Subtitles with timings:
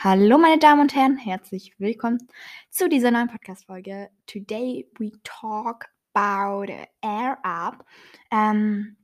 [0.00, 2.28] Hallo meine Damen und Herren, herzlich willkommen
[2.70, 4.10] zu dieser neuen Podcast-Folge.
[4.28, 7.84] Today we talk about Air Up.
[8.30, 8.96] Ähm,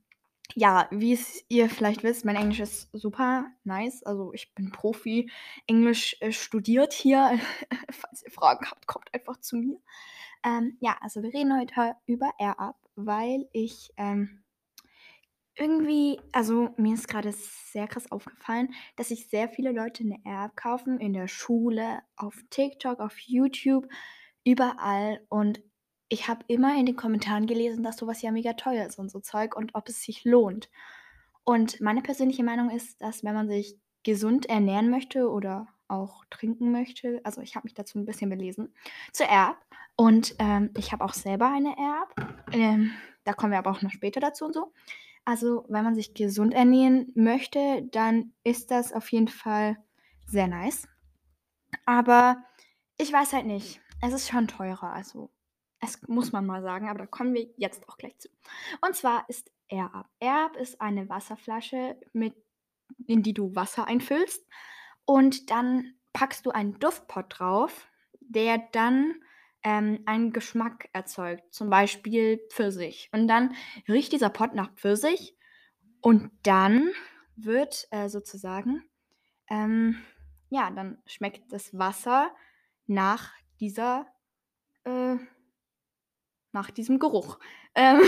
[0.53, 4.03] ja, wie es ihr vielleicht wisst, mein Englisch ist super nice.
[4.03, 5.29] Also ich bin Profi,
[5.67, 7.41] Englisch äh, studiert hier.
[7.91, 9.77] Falls ihr Fragen habt, kommt einfach zu mir.
[10.45, 14.44] Ähm, ja, also wir reden heute über Air Up, weil ich ähm,
[15.55, 20.55] irgendwie, also mir ist gerade sehr krass aufgefallen, dass sich sehr viele Leute eine App
[20.55, 23.87] kaufen, in der Schule, auf TikTok, auf YouTube,
[24.43, 25.21] überall.
[25.29, 25.61] Und
[26.09, 29.19] ich habe immer in den Kommentaren gelesen, dass sowas ja mega teuer ist und so
[29.19, 30.69] Zeug und ob es sich lohnt.
[31.43, 36.71] Und meine persönliche Meinung ist, dass wenn man sich gesund ernähren möchte oder auch trinken
[36.71, 38.73] möchte, also ich habe mich dazu ein bisschen belesen,
[39.13, 39.57] zur App.
[39.95, 42.35] Und ähm, ich habe auch selber eine App.
[42.51, 42.91] Ähm,
[43.23, 44.73] da kommen wir aber auch noch später dazu und so.
[45.25, 49.77] Also, wenn man sich gesund ernähren möchte, dann ist das auf jeden Fall
[50.27, 50.87] sehr nice.
[51.85, 52.43] Aber
[52.97, 53.81] ich weiß halt nicht.
[54.01, 55.31] Es ist schon teurer, also
[55.81, 58.29] es muss man mal sagen, aber da kommen wir jetzt auch gleich zu.
[58.81, 60.05] Und zwar ist AirUp.
[60.19, 62.35] AirUp ist eine Wasserflasche, mit,
[63.07, 64.45] in die du Wasser einfüllst
[65.05, 67.87] und dann packst du einen Duftpot drauf,
[68.19, 69.15] der dann
[69.65, 73.09] ähm, einen Geschmack erzeugt, zum Beispiel Pfirsich.
[73.11, 73.55] Und dann
[73.89, 75.35] riecht dieser Pot nach Pfirsich
[76.01, 76.91] und dann
[77.35, 78.83] wird äh, sozusagen,
[79.49, 79.97] ähm,
[80.49, 82.33] ja, dann schmeckt das Wasser
[82.85, 84.05] nach dieser,
[84.83, 85.15] äh,
[86.53, 87.39] nach diesem Geruch.
[87.77, 87.99] Ähm,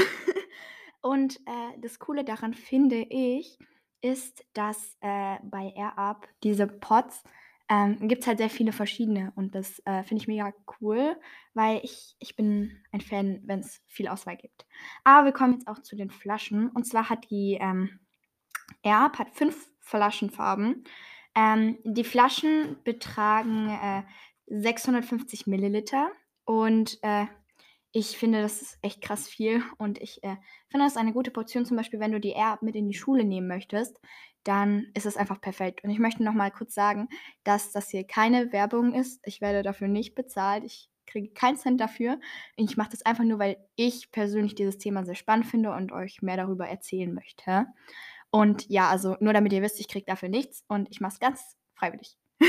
[1.01, 3.59] und äh, das Coole daran finde ich,
[3.99, 7.21] ist, dass äh, bei AirUp diese Pots
[7.69, 11.17] ähm, gibt es halt sehr viele verschiedene und das äh, finde ich mega cool,
[11.53, 14.65] weil ich, ich bin ein Fan, wenn es viel Auswahl gibt.
[15.03, 16.69] Aber wir kommen jetzt auch zu den Flaschen.
[16.69, 17.99] Und zwar hat die ähm,
[18.83, 20.85] Erb hat fünf Flaschenfarben.
[21.35, 24.03] Ähm, die Flaschen betragen äh,
[24.47, 26.09] 650 Milliliter
[26.45, 27.25] und äh,
[27.91, 30.35] ich finde, das ist echt krass viel und ich äh,
[30.69, 33.23] finde das eine gute Portion, zum Beispiel, wenn du die Erb mit in die Schule
[33.23, 33.99] nehmen möchtest
[34.47, 35.83] dann ist es einfach perfekt.
[35.83, 37.09] Und ich möchte noch mal kurz sagen,
[37.43, 39.19] dass das hier keine Werbung ist.
[39.25, 40.63] Ich werde dafür nicht bezahlt.
[40.63, 42.19] Ich kriege keinen Cent dafür.
[42.55, 46.21] Ich mache das einfach nur, weil ich persönlich dieses Thema sehr spannend finde und euch
[46.21, 47.67] mehr darüber erzählen möchte.
[48.29, 51.19] Und ja, also nur damit ihr wisst, ich kriege dafür nichts und ich mache es
[51.19, 52.17] ganz freiwillig.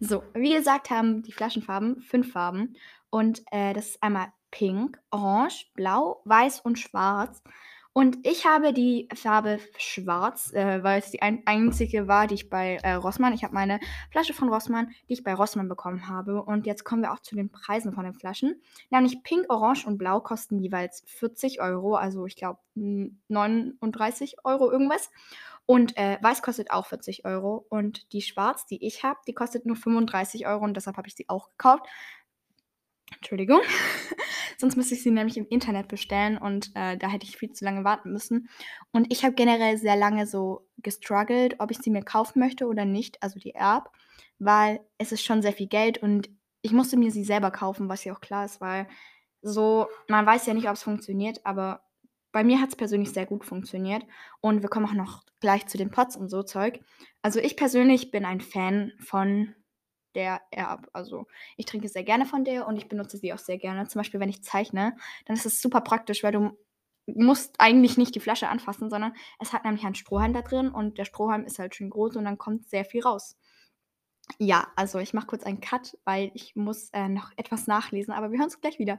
[0.00, 2.74] so, wie gesagt, haben die Flaschenfarben fünf Farben.
[3.10, 7.42] Und äh, das ist einmal pink, orange, blau, weiß und schwarz.
[7.96, 12.50] Und ich habe die Farbe schwarz, äh, weil es die ein einzige war, die ich
[12.50, 13.80] bei äh, Rossmann ich habe meine
[14.10, 16.42] Flasche von Rossmann, die ich bei Rossmann bekommen habe.
[16.42, 18.60] Und jetzt kommen wir auch zu den Preisen von den Flaschen.
[18.90, 25.10] Nämlich pink, orange und blau kosten jeweils 40 Euro, also ich glaube 39 Euro irgendwas.
[25.64, 27.64] Und äh, weiß kostet auch 40 Euro.
[27.70, 31.14] Und die schwarz, die ich habe, die kostet nur 35 Euro und deshalb habe ich
[31.14, 31.86] sie auch gekauft.
[33.14, 33.60] Entschuldigung.
[34.58, 37.64] Sonst müsste ich sie nämlich im Internet bestellen und äh, da hätte ich viel zu
[37.64, 38.48] lange warten müssen.
[38.92, 42.84] Und ich habe generell sehr lange so gestruggelt, ob ich sie mir kaufen möchte oder
[42.84, 43.90] nicht, also die Erb,
[44.38, 46.28] weil es ist schon sehr viel Geld und
[46.62, 48.88] ich musste mir sie selber kaufen, was ja auch klar ist, weil
[49.42, 51.82] so, man weiß ja nicht, ob es funktioniert, aber
[52.36, 54.04] bei mir hat es persönlich sehr gut funktioniert.
[54.42, 56.80] Und wir kommen auch noch gleich zu den Pots und so Zeug.
[57.22, 59.54] Also ich persönlich bin ein Fan von
[60.16, 60.88] der Erb.
[60.92, 63.86] Also ich trinke sehr gerne von der und ich benutze sie auch sehr gerne.
[63.86, 64.96] Zum Beispiel, wenn ich zeichne,
[65.26, 66.58] dann ist es super praktisch, weil du
[67.06, 70.98] musst eigentlich nicht die Flasche anfassen, sondern es hat nämlich einen Strohhalm da drin und
[70.98, 73.36] der Strohhalm ist halt schön groß und dann kommt sehr viel raus.
[74.38, 78.32] Ja, also ich mache kurz einen Cut, weil ich muss äh, noch etwas nachlesen, aber
[78.32, 78.98] wir hören uns gleich wieder.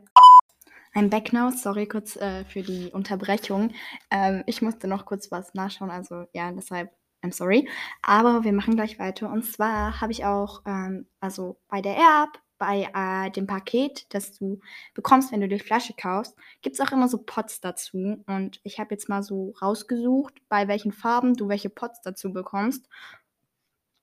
[0.94, 3.74] Ein Back now, sorry kurz äh, für die Unterbrechung.
[4.10, 6.92] Ähm, ich musste noch kurz was nachschauen, also ja, deshalb
[7.24, 7.68] I'm sorry.
[8.02, 9.32] Aber wir machen gleich weiter.
[9.32, 14.32] Und zwar habe ich auch, ähm, also bei der App, bei äh, dem Paket, das
[14.38, 14.60] du
[14.94, 18.24] bekommst, wenn du die Flasche kaufst, gibt es auch immer so Pots dazu.
[18.26, 22.88] Und ich habe jetzt mal so rausgesucht, bei welchen Farben du welche Pots dazu bekommst.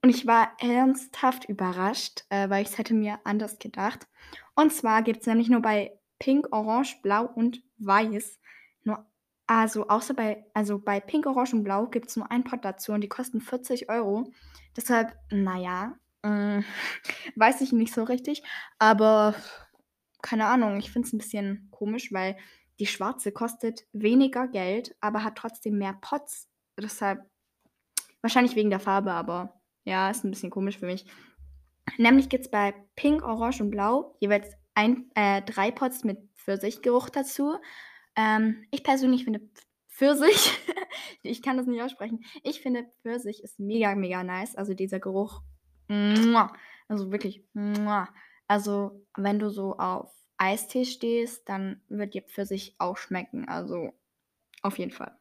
[0.02, 4.06] Und ich war ernsthaft überrascht, äh, weil ich es hätte mir anders gedacht.
[4.55, 8.38] Und zwar gibt es nämlich nur bei Pink, Orange, Blau und Weiß
[9.46, 12.93] also, außer bei also, bei Pink, Orange und Blau gibt es nur ein Pot dazu
[12.93, 14.32] und die kosten 40 Euro.
[14.76, 16.62] Deshalb, naja, ja, äh,
[17.37, 18.43] weiß ich nicht so richtig,
[18.79, 19.35] aber
[20.23, 22.37] keine Ahnung, ich finde es ein bisschen komisch, weil
[22.79, 26.49] die schwarze kostet weniger Geld, aber hat trotzdem mehr Pots.
[26.79, 27.25] Deshalb
[28.23, 31.05] wahrscheinlich wegen der Farbe, aber ja, ist ein bisschen komisch für mich.
[31.99, 37.11] Nämlich gibt es bei Pink, Orange und Blau jeweils ein äh, 3 Pots mit Pfirsichgeruch
[37.11, 37.56] dazu
[38.16, 39.40] ähm, ich persönlich finde
[39.88, 40.50] Pfirsich,
[41.22, 44.56] ich kann das nicht aussprechen, ich finde Pfirsich ist mega, mega nice.
[44.56, 45.43] Also dieser Geruch
[46.88, 47.44] Also wirklich.
[48.46, 53.49] Also, wenn du so auf Eistee stehst, dann wird dir Pfirsich auch schmecken.
[53.49, 53.93] Also
[54.62, 55.17] auf jeden Fall.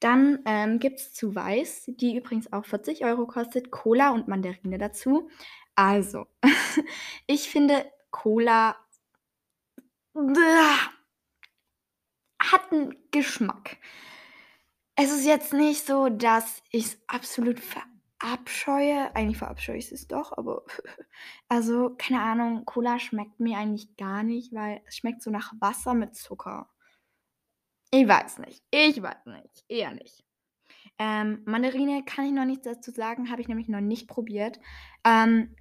[0.00, 4.78] Dann ähm, gibt es zu Weiß, die übrigens auch 40 Euro kostet, Cola und Mandarine
[4.78, 5.30] dazu.
[5.76, 6.26] Also,
[7.26, 8.76] ich finde Cola
[12.72, 13.78] hat einen Geschmack.
[14.94, 19.14] Es ist jetzt nicht so, dass ich es absolut verabscheue.
[19.14, 20.64] Eigentlich verabscheue ich es doch, aber
[21.48, 25.94] also keine Ahnung, Cola schmeckt mir eigentlich gar nicht, weil es schmeckt so nach Wasser
[25.94, 26.68] mit Zucker.
[27.90, 28.62] Ich weiß nicht.
[28.70, 29.64] Ich weiß nicht.
[29.68, 30.24] Eher nicht.
[30.98, 34.58] Ähm, Mandarine kann ich noch nichts dazu sagen, habe ich nämlich noch nicht probiert.
[35.04, 35.54] Ähm,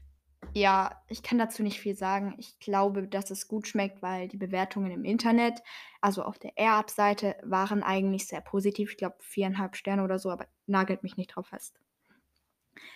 [0.54, 2.36] ja, ich kann dazu nicht viel sagen.
[2.38, 5.62] Ich glaube, dass es gut schmeckt, weil die Bewertungen im Internet,
[6.02, 8.92] also auf der AirUp-Seite, waren eigentlich sehr positiv.
[8.92, 11.80] Ich glaube, viereinhalb Sterne oder so, aber nagelt mich nicht drauf fest.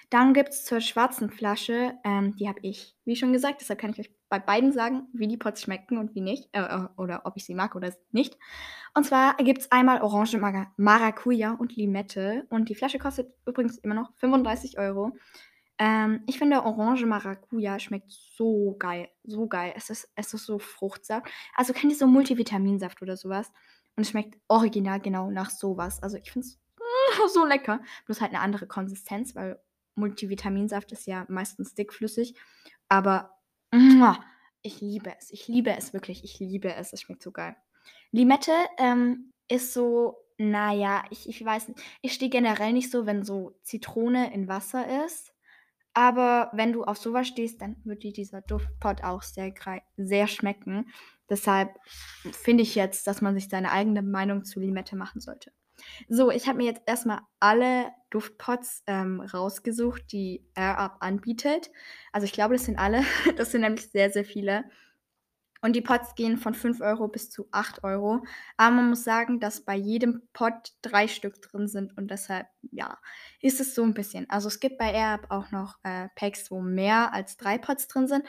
[0.09, 3.91] Dann gibt es zur schwarzen Flasche, ähm, die habe ich, wie schon gesagt, deshalb kann
[3.91, 7.21] ich euch bei beiden sagen, wie die Pots schmecken und wie nicht, äh, äh oder
[7.25, 8.37] ob ich sie mag oder nicht.
[8.93, 10.39] Und zwar gibt es einmal Orange
[10.77, 15.11] Maracuja und Limette und die Flasche kostet übrigens immer noch 35 Euro.
[15.77, 19.73] Ähm, ich finde Orange Maracuja schmeckt so geil, so geil.
[19.75, 21.27] Es ist, es ist so Fruchtsaft.
[21.55, 23.51] Also kennt ihr so Multivitaminsaft oder sowas?
[23.95, 26.01] Und es schmeckt original genau nach sowas.
[26.01, 26.59] Also ich finde es
[27.33, 27.81] so lecker.
[28.05, 29.59] Bloß halt eine andere Konsistenz, weil
[29.95, 32.35] Multivitaminsaft ist ja meistens dickflüssig.
[32.87, 33.37] Aber
[34.61, 35.31] ich liebe es.
[35.31, 36.23] Ich liebe es wirklich.
[36.23, 36.93] Ich liebe es.
[36.93, 37.55] Es schmeckt so geil.
[38.11, 41.81] Limette ähm, ist so, naja, ich, ich weiß nicht.
[42.01, 45.34] Ich stehe generell nicht so, wenn so Zitrone in Wasser ist.
[45.95, 49.53] Aber wenn du auf sowas stehst, dann wird dir dieser Duftpot auch sehr,
[49.95, 50.91] sehr schmecken.
[51.29, 51.69] Deshalb
[52.33, 55.53] finde ich jetzt, dass man sich seine eigene Meinung zu Limette machen sollte.
[56.09, 61.71] So, ich habe mir jetzt erstmal alle Duftpots ähm, rausgesucht, die AirUp anbietet.
[62.11, 63.03] Also ich glaube, das sind alle.
[63.37, 64.65] Das sind nämlich sehr, sehr viele.
[65.65, 68.23] Und die Pots gehen von 5 Euro bis zu 8 Euro.
[68.55, 72.99] Aber man muss sagen, dass bei jedem Pot drei Stück drin sind und deshalb, ja,
[73.41, 74.29] ist es so ein bisschen.
[74.29, 78.07] Also es gibt bei AirUp auch noch äh, Packs, wo mehr als drei Pots drin
[78.07, 78.23] sind.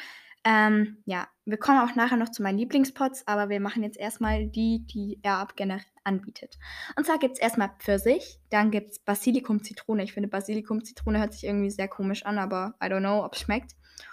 [0.45, 4.47] Ähm, ja, wir kommen auch nachher noch zu meinen Lieblingspots, aber wir machen jetzt erstmal
[4.47, 6.57] die, die AirUp generell anbietet.
[6.97, 10.05] Und zwar gibt es erstmal Pfirsich, dann gibt es Basilikum-Zitrone.
[10.05, 13.41] Ich finde Basilikum-Zitrone hört sich irgendwie sehr komisch an, aber I don't know, ob es
[13.41, 13.73] schmeckt.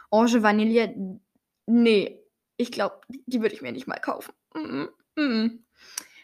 [0.10, 1.19] Orange Vanille,
[1.68, 2.23] nee,
[2.58, 4.34] ich glaube, die würde ich mir nicht mal kaufen.
[4.54, 5.60] Mm -mm.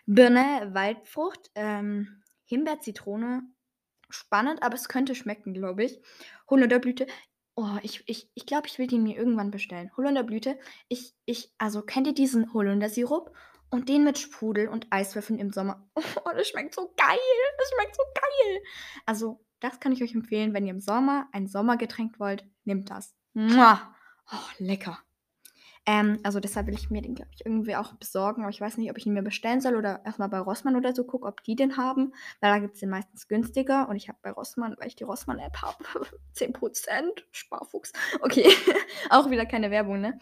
[0.06, 3.44] Birne, Waldfrucht, ähm, Himbeer, Zitrone,
[4.10, 6.00] spannend, aber es könnte schmecken, glaube ich.
[6.50, 7.06] Holunderblüte,
[7.56, 9.92] oh, ich, ich, ich glaube, ich will die mir irgendwann bestellen.
[9.98, 13.36] Holunderblüte, ich, ich, also kennt ihr diesen Holundersirup?
[13.72, 15.88] Und den mit Sprudel und Eiswürfeln im Sommer.
[16.26, 17.20] Oh, das schmeckt so geil.
[17.60, 18.62] Das schmeckt so geil.
[19.06, 23.14] Also, das kann ich euch empfehlen, wenn ihr im Sommer ein Sommergetränk wollt, nehmt das.
[23.34, 23.96] Mua.
[24.32, 25.00] Oh, lecker.
[25.86, 28.44] Ähm, also deshalb will ich mir den, glaube ich, irgendwie auch besorgen.
[28.44, 30.94] Aber ich weiß nicht, ob ich ihn mir bestellen soll oder erstmal bei Rossmann oder
[30.94, 32.14] so gucke, ob die den haben.
[32.42, 33.90] Weil da gibt es den meistens günstiger.
[33.90, 35.84] Und ich habe bei Rossmann, weil ich die Rossmann-App habe,
[36.36, 37.94] 10% Sparfuchs.
[38.22, 38.48] Okay,
[39.10, 40.20] auch wieder keine Werbung, ne?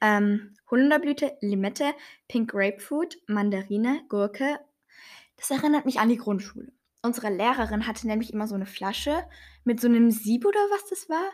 [0.00, 1.94] Ähm, Holunderblüte, Limette,
[2.28, 4.60] Pink Grapefruit, Mandarine, Gurke.
[5.36, 6.72] Das erinnert mich an die Grundschule.
[7.02, 9.24] Unsere Lehrerin hatte nämlich immer so eine Flasche
[9.64, 11.30] mit so einem Sieb oder was das war.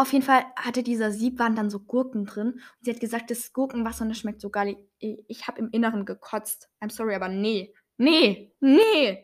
[0.00, 2.52] Auf jeden Fall hatte dieser Sieb dann so Gurken drin.
[2.52, 4.78] Und sie hat gesagt, das Gurkenwasser und das schmeckt so geil.
[4.98, 6.70] Ich, ich habe im Inneren gekotzt.
[6.80, 7.74] I'm sorry, aber nee.
[7.98, 9.22] Nee, nee.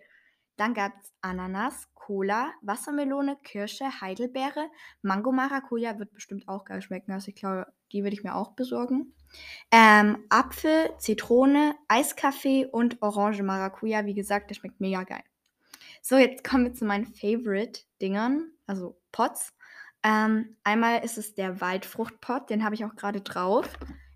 [0.56, 4.68] Dann gab es Ananas, Cola, Wassermelone, Kirsche, Heidelbeere,
[5.00, 7.12] Mango Maracuja wird bestimmt auch geil schmecken.
[7.12, 9.14] Also ich glaube, die würde ich mir auch besorgen.
[9.70, 14.04] Ähm, Apfel, Zitrone, Eiskaffee und Orange Maracuja.
[14.04, 15.24] Wie gesagt, der schmeckt mega geil.
[16.02, 19.55] So, jetzt kommen wir zu meinen Favorite-Dingern, also Pots.
[20.02, 23.68] Ähm, einmal ist es der Waldfruchtpot, den habe ich auch gerade drauf.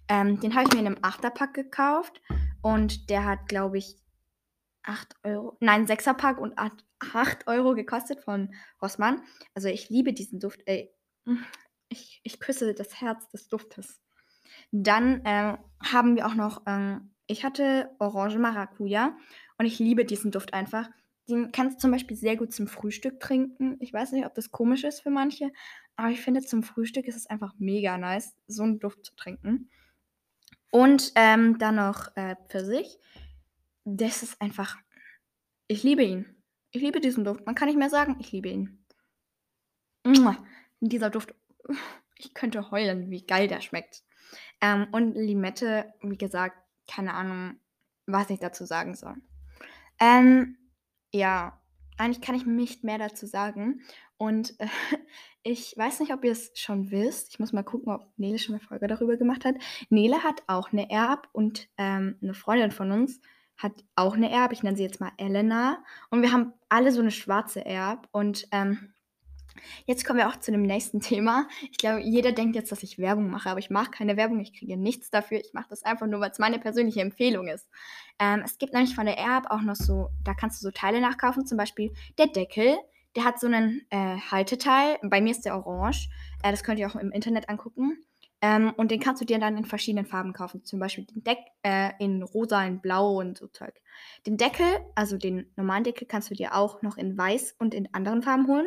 [0.08, 2.20] Ähm, den habe ich mir in einem Achterpack gekauft
[2.62, 3.96] und der hat, glaube ich,
[4.82, 9.22] 8 Euro, nein, 6er Pack und 8, 8 Euro gekostet von Rossmann.
[9.54, 10.62] Also ich liebe diesen Duft.
[10.66, 10.92] Ey,
[11.88, 14.00] ich, ich küsse das Herz des Duftes.
[14.72, 19.16] Dann ähm, haben wir auch noch, ähm, ich hatte Orange Maracuja
[19.58, 20.88] und ich liebe diesen Duft einfach.
[21.34, 23.76] Den kannst du zum Beispiel sehr gut zum Frühstück trinken.
[23.80, 25.52] Ich weiß nicht, ob das komisch ist für manche,
[25.96, 29.70] aber ich finde, zum Frühstück ist es einfach mega nice, so einen Duft zu trinken.
[30.70, 32.98] Und ähm, dann noch äh, Pfirsich.
[33.84, 34.76] Das ist einfach.
[35.66, 36.26] Ich liebe ihn.
[36.70, 37.44] Ich liebe diesen Duft.
[37.46, 38.84] Man kann nicht mehr sagen, ich liebe ihn.
[40.80, 41.34] Dieser Duft
[42.16, 44.02] ich könnte heulen, wie geil der schmeckt.
[44.60, 46.56] Ähm, und Limette, wie gesagt,
[46.86, 47.58] keine Ahnung,
[48.06, 49.16] was ich dazu sagen soll.
[49.98, 50.56] Ähm,
[51.12, 51.60] ja,
[51.98, 53.82] eigentlich kann ich nicht mehr dazu sagen.
[54.16, 54.66] Und äh,
[55.42, 57.30] Ich weiß nicht, ob ihr es schon wisst.
[57.30, 59.54] Ich muss mal gucken, ob Nele schon eine Folge darüber gemacht hat.
[59.88, 63.20] Nele hat auch eine Air-Up und ähm, eine Freundin von uns
[63.56, 64.52] hat auch eine Air-Up.
[64.52, 65.82] Ich nenne sie jetzt mal Elena.
[66.10, 68.08] Und wir haben alle so eine schwarze Air-Up.
[68.12, 68.92] Und ähm,
[69.86, 71.48] jetzt kommen wir auch zu dem nächsten Thema.
[71.70, 74.40] Ich glaube, jeder denkt jetzt, dass ich Werbung mache, aber ich mache keine Werbung.
[74.40, 75.38] Ich kriege nichts dafür.
[75.38, 77.68] Ich mache das einfach nur, weil es meine persönliche Empfehlung ist.
[78.18, 81.00] Ähm, es gibt nämlich von der Air-Up auch noch so, da kannst du so Teile
[81.00, 81.46] nachkaufen.
[81.46, 82.76] Zum Beispiel der Deckel
[83.16, 84.98] der hat so einen äh, Halteteil.
[85.02, 86.08] Bei mir ist der orange.
[86.42, 87.98] Äh, das könnt ihr auch im Internet angucken.
[88.42, 90.64] Ähm, und den kannst du dir dann in verschiedenen Farben kaufen.
[90.64, 93.74] Zum Beispiel den Deck äh, in rosa, in blau und so Zeug.
[94.26, 97.92] Den Deckel, also den normalen Deckel, kannst du dir auch noch in weiß und in
[97.92, 98.66] anderen Farben holen.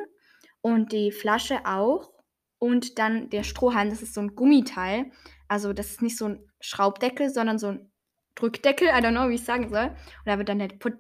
[0.64, 2.10] Und die Flasche auch.
[2.58, 5.12] Und dann der Strohhalm, das ist so ein Gummiteil.
[5.50, 7.92] Also das ist nicht so ein Schraubdeckel, sondern so ein
[8.36, 8.88] Drückdeckel.
[8.88, 9.88] I don't know, wie ich sagen soll.
[9.88, 10.94] Und da wird dann der Put,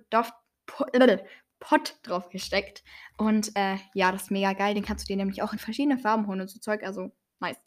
[0.66, 0.92] Put,
[1.60, 2.84] Pot drauf gesteckt.
[3.18, 4.74] Und äh, ja, das ist mega geil.
[4.74, 6.84] Den kannst du dir nämlich auch in verschiedene Farben holen und so Zeug.
[6.84, 7.58] Also nice.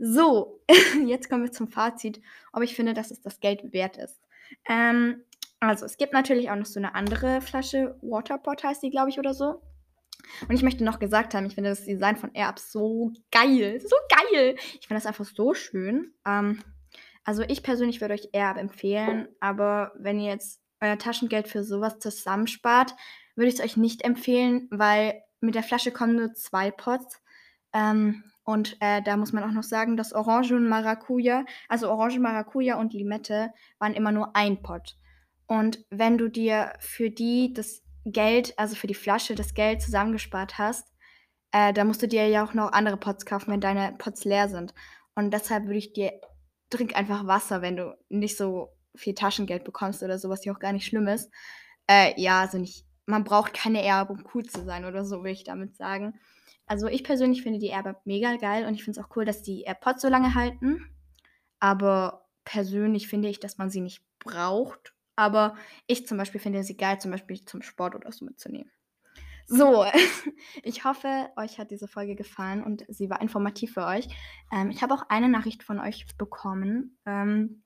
[0.00, 0.60] So,
[1.06, 2.20] jetzt kommen wir zum Fazit,
[2.52, 4.20] ob ich finde, dass es das Geld wert ist.
[4.68, 5.22] Ähm,
[5.60, 7.96] also, es gibt natürlich auch noch so eine andere Flasche.
[8.02, 9.62] Waterpot heißt die, glaube ich, oder so.
[10.48, 13.80] Und ich möchte noch gesagt haben, ich finde das Design von Airp so geil.
[13.80, 14.56] So geil.
[14.80, 16.14] Ich finde das einfach so schön.
[16.26, 16.62] Ähm,
[17.24, 21.98] also ich persönlich würde euch Airp empfehlen, aber wenn ihr jetzt euer Taschengeld für sowas
[22.00, 22.94] zusammenspart,
[23.36, 27.22] würde ich es euch nicht empfehlen, weil mit der Flasche kommen nur zwei Pots.
[27.72, 32.18] Ähm, und äh, da muss man auch noch sagen, dass Orange und Maracuja, also Orange,
[32.18, 34.96] Maracuja und Limette waren immer nur ein Pot.
[35.46, 40.58] Und wenn du dir für die das Geld, also für die Flasche das Geld zusammengespart
[40.58, 40.92] hast,
[41.52, 44.48] äh, dann musst du dir ja auch noch andere Pots kaufen, wenn deine Pots leer
[44.48, 44.74] sind.
[45.14, 46.12] Und deshalb würde ich dir,
[46.70, 50.58] trink einfach Wasser, wenn du nicht so viel Taschengeld bekommst oder so, was ja auch
[50.58, 51.30] gar nicht schlimm ist.
[51.86, 55.32] Äh, ja, also nicht, man braucht keine Erbe, um cool zu sein oder so, will
[55.32, 56.18] ich damit sagen.
[56.66, 59.42] Also ich persönlich finde die Erbe mega geil und ich finde es auch cool, dass
[59.42, 60.88] die AirPods so lange halten.
[61.58, 64.94] Aber persönlich finde ich, dass man sie nicht braucht.
[65.16, 68.70] Aber ich zum Beispiel finde sie geil, zum Beispiel zum Sport oder so mitzunehmen.
[69.46, 69.84] So,
[70.62, 74.08] ich hoffe, euch hat diese Folge gefallen und sie war informativ für euch.
[74.52, 76.98] Ähm, ich habe auch eine Nachricht von euch bekommen.
[77.06, 77.62] Ähm,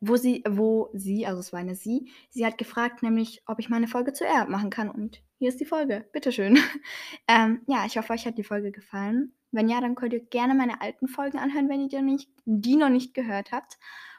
[0.00, 3.68] wo sie, wo sie, also es war eine sie, sie hat gefragt, nämlich, ob ich
[3.68, 4.90] meine Folge zu Erb machen kann.
[4.90, 6.08] Und hier ist die Folge.
[6.12, 6.58] Bitteschön.
[7.28, 9.34] ähm, ja, ich hoffe, euch hat die Folge gefallen.
[9.52, 12.30] Wenn ja, dann könnt ihr gerne meine alten Folgen anhören, wenn ihr die noch nicht,
[12.44, 13.78] die noch nicht gehört habt.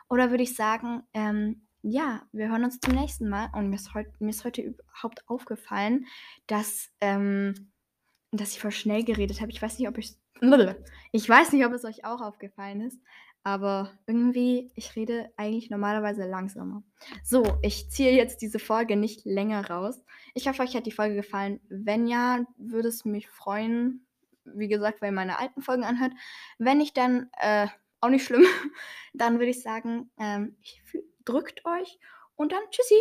[0.10, 3.50] Oder würde ich sagen, ähm, ja, wir hören uns zum nächsten Mal.
[3.53, 6.06] Und mir ist, heut, mir ist heute überhaupt aufgefallen,
[6.46, 7.72] dass, ähm,
[8.32, 9.51] dass ich voll schnell geredet habe.
[9.51, 10.15] Ich weiß nicht, ob ich.
[11.12, 13.00] Ich weiß nicht, ob es euch auch aufgefallen ist.
[13.44, 16.84] Aber irgendwie, ich rede eigentlich normalerweise langsamer.
[17.24, 20.03] So, ich ziehe jetzt diese Folge nicht länger raus.
[20.34, 21.62] Ich hoffe, euch hat die Folge gefallen.
[21.70, 24.06] Wenn ja, würde es mich freuen.
[24.44, 26.12] Wie gesagt, weil ihr meine alten Folgen anhört.
[26.58, 27.67] Wenn nicht, dann äh,
[28.01, 28.44] auch nicht schlimm.
[29.13, 30.56] Dann würde ich sagen, ähm,
[31.27, 32.00] drückt euch
[32.36, 33.00] und dann tschüssi.